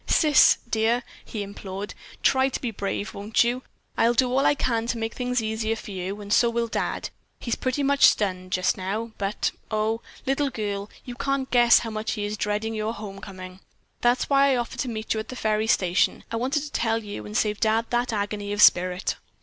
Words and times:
"Sis, 0.07 0.57
dear," 0.67 1.03
he 1.23 1.43
implored, 1.43 1.93
"try 2.23 2.49
to 2.49 2.59
be 2.59 2.71
brave, 2.71 3.13
won't 3.13 3.43
you? 3.43 3.61
I'll 3.95 4.15
do 4.15 4.33
all 4.33 4.47
I 4.47 4.55
can 4.55 4.87
to 4.87 4.97
make 4.97 5.13
things 5.13 5.43
easier 5.43 5.75
for 5.75 5.91
you, 5.91 6.19
and 6.21 6.33
so 6.33 6.49
will 6.49 6.65
Dad. 6.67 7.11
He's 7.37 7.53
pretty 7.53 7.83
much 7.83 8.05
stunned, 8.07 8.51
just 8.51 8.77
now, 8.77 9.11
but, 9.19 9.51
oh, 9.69 10.01
little 10.25 10.49
girl, 10.49 10.89
you 11.05 11.13
can't 11.13 11.51
guess 11.51 11.77
how 11.77 11.91
he 12.03 12.25
is 12.25 12.35
dreading 12.35 12.73
your 12.73 12.95
homecoming. 12.95 13.59
That's 14.01 14.27
why 14.27 14.49
I 14.49 14.55
offered 14.55 14.79
to 14.79 14.89
meet 14.89 15.13
you 15.13 15.19
at 15.19 15.29
the 15.29 15.35
ferry 15.35 15.67
station. 15.67 16.23
I 16.31 16.35
wanted 16.35 16.63
to 16.63 16.71
tell 16.71 17.03
you 17.03 17.27
and 17.27 17.37
save 17.37 17.59
Dad 17.59 17.85
that 17.91 18.11
agony 18.11 18.51
of 18.53 18.59
spirit. 18.63 19.17